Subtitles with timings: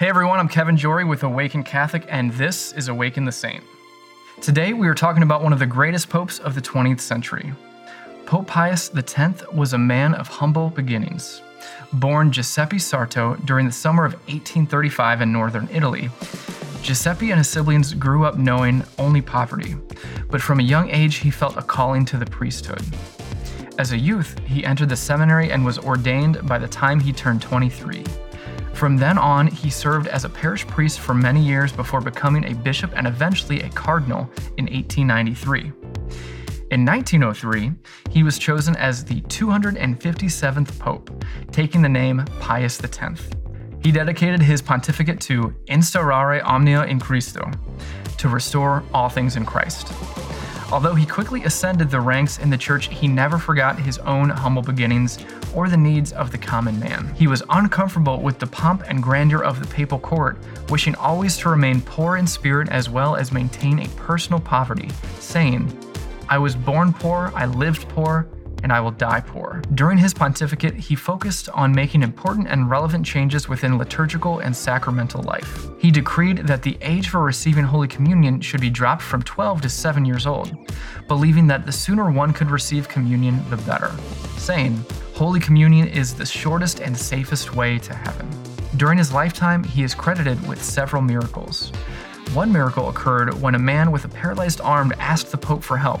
[0.00, 3.62] Hey everyone, I'm Kevin Jorrey with Awaken Catholic, and this is Awaken the Saint.
[4.40, 7.52] Today we are talking about one of the greatest popes of the 20th century.
[8.24, 11.42] Pope Pius X was a man of humble beginnings.
[11.92, 16.08] Born Giuseppe Sarto during the summer of 1835 in northern Italy,
[16.80, 19.76] Giuseppe and his siblings grew up knowing only poverty,
[20.30, 22.82] but from a young age he felt a calling to the priesthood.
[23.76, 27.42] As a youth, he entered the seminary and was ordained by the time he turned
[27.42, 28.02] 23.
[28.72, 32.54] From then on, he served as a parish priest for many years before becoming a
[32.54, 35.72] bishop and eventually a cardinal in 1893.
[36.70, 37.72] In 1903,
[38.10, 43.28] he was chosen as the 257th pope, taking the name Pius X.
[43.82, 47.50] He dedicated his pontificate to instaurare omnia in Christo,
[48.18, 49.92] to restore all things in Christ.
[50.72, 54.62] Although he quickly ascended the ranks in the church, he never forgot his own humble
[54.62, 55.18] beginnings
[55.52, 57.12] or the needs of the common man.
[57.16, 60.38] He was uncomfortable with the pomp and grandeur of the papal court,
[60.68, 65.76] wishing always to remain poor in spirit as well as maintain a personal poverty, saying,
[66.28, 68.28] I was born poor, I lived poor,
[68.62, 69.62] and I will die poor.
[69.74, 75.22] During his pontificate, he focused on making important and relevant changes within liturgical and sacramental
[75.22, 75.68] life.
[75.78, 79.68] He decreed that the age for receiving Holy Communion should be dropped from 12 to
[79.68, 80.56] 7 years old,
[81.08, 83.90] believing that the sooner one could receive communion, the better,
[84.36, 88.28] saying, Holy Communion is the shortest and safest way to heaven.
[88.76, 91.72] During his lifetime, he is credited with several miracles.
[92.32, 96.00] One miracle occurred when a man with a paralyzed arm asked the Pope for help.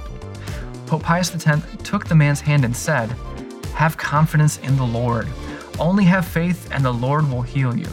[0.90, 3.12] Pope Pius X took the man's hand and said,
[3.74, 5.28] Have confidence in the Lord.
[5.78, 7.86] Only have faith, and the Lord will heal you.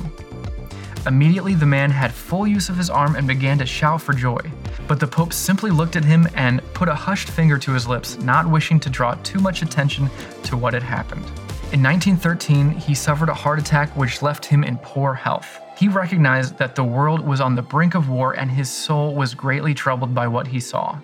[1.05, 4.39] Immediately, the man had full use of his arm and began to shout for joy.
[4.87, 8.17] But the Pope simply looked at him and put a hushed finger to his lips,
[8.17, 10.09] not wishing to draw too much attention
[10.45, 11.23] to what had happened.
[11.71, 15.59] In 1913, he suffered a heart attack which left him in poor health.
[15.77, 19.35] He recognized that the world was on the brink of war and his soul was
[19.35, 20.97] greatly troubled by what he saw.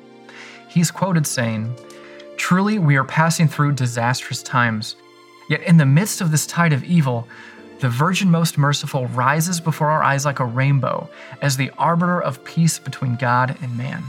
[0.74, 1.76] He's quoted saying,
[2.36, 4.96] Truly, we are passing through disastrous times.
[5.48, 7.28] Yet in the midst of this tide of evil,
[7.80, 11.08] the Virgin Most Merciful rises before our eyes like a rainbow
[11.44, 14.04] as the arbiter of peace between God and man.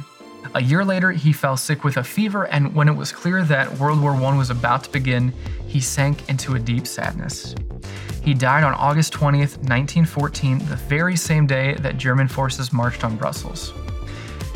[0.55, 3.78] A year later, he fell sick with a fever, and when it was clear that
[3.78, 5.34] World War I was about to begin,
[5.66, 7.55] he sank into a deep sadness.
[8.22, 13.16] He died on August 20th, 1914, the very same day that German forces marched on
[13.16, 13.75] Brussels.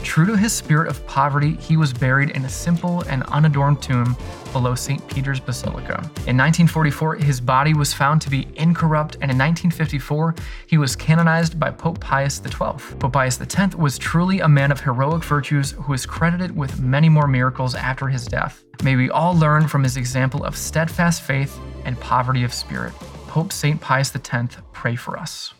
[0.02, 4.16] True to his spirit of poverty, he was buried in a simple and unadorned tomb
[4.52, 5.06] below St.
[5.08, 5.98] Peter's Basilica.
[6.26, 10.34] In 1944, his body was found to be incorrupt, and in 1954,
[10.66, 12.96] he was canonized by Pope Pius XII.
[12.98, 17.08] Pope Pius X was truly a man of heroic virtues who is credited with many
[17.08, 18.64] more miracles after his death.
[18.82, 22.94] May we all learn from his example of steadfast faith and poverty of spirit.
[23.26, 23.80] Pope St.
[23.80, 25.52] Pius X, pray for us.